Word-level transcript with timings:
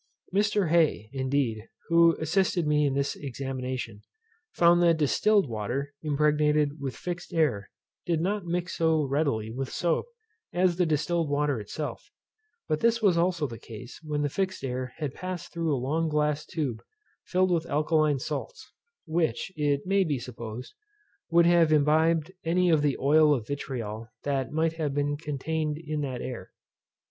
Mr. 0.33 0.69
Hey, 0.71 1.11
indeed, 1.13 1.69
who 1.89 2.17
assisted 2.17 2.65
me 2.65 2.87
in 2.87 2.95
this 2.95 3.15
examination, 3.15 4.01
found 4.51 4.81
that 4.81 4.97
distilled 4.97 5.47
water, 5.47 5.93
impregnated 6.01 6.79
with 6.81 6.95
fixed 6.95 7.31
air, 7.31 7.69
did 8.07 8.19
not 8.19 8.43
mix 8.43 8.75
so 8.75 9.03
readily 9.03 9.51
with 9.51 9.69
soap 9.69 10.07
as 10.51 10.75
the 10.77 10.87
distilled 10.87 11.29
water 11.29 11.59
itself; 11.59 12.09
but 12.67 12.79
this 12.79 12.99
was 12.99 13.15
also 13.15 13.45
the 13.45 13.59
case 13.59 13.99
when 14.01 14.23
the 14.23 14.27
fixed 14.29 14.63
air 14.63 14.95
had 14.97 15.13
passed 15.13 15.53
through 15.53 15.71
a 15.71 15.77
long 15.77 16.09
glass 16.09 16.47
tube 16.47 16.81
filled 17.23 17.51
with 17.51 17.67
alkaline 17.69 18.17
salts, 18.17 18.71
which, 19.05 19.51
it 19.55 19.81
may 19.85 20.03
be 20.03 20.17
supposed, 20.17 20.73
would 21.29 21.45
have 21.45 21.71
imbibed 21.71 22.31
any 22.43 22.71
of 22.71 22.81
the 22.81 22.97
oil 22.97 23.35
of 23.35 23.45
vitriol 23.45 24.07
that 24.23 24.51
might 24.51 24.73
have 24.73 24.95
been 24.95 25.15
contained 25.15 25.77
in 25.77 26.01
that 26.01 26.23
air. 26.23 26.51